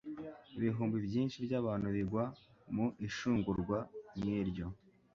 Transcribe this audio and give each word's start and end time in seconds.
Ibihumbi 0.57 0.97
byinshi 1.07 1.37
by'abantu 1.45 1.87
bigwa 1.95 2.23
mu 2.75 2.85
ishungurwa 3.07 3.77
nk'iryo, 4.17 4.67